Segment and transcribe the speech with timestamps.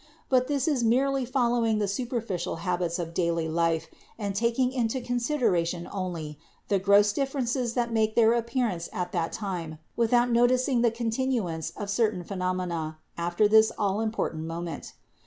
[0.29, 3.85] But this is merely following the superficial habits of daily life
[4.17, 6.39] and taking into consideration only
[6.69, 11.71] the gross differences that make their appearance at that time, without noticing the con tinuance
[11.77, 14.93] of certain phenomena after this all important moment.